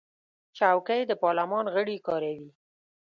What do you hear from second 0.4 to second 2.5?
چوکۍ د پارلمان غړي کاروي.